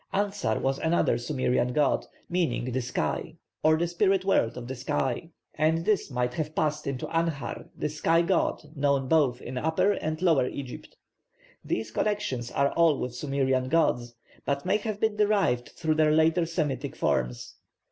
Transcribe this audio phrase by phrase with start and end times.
[0.15, 5.29] Ansar was another Sumerian god, meaning 'the sky,' or the spirit world of the sky;
[5.53, 10.19] and this might have passed into Anhar, the sky god, known both in Upper and
[10.19, 10.97] Lower Egypt.
[11.63, 16.47] These connections are all with Sumerian gods, but may have been derived through their later
[16.47, 17.57] Semitic forms.